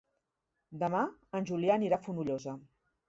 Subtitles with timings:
[0.83, 1.03] Demà
[1.41, 2.57] en Julià anirà a Fonollosa.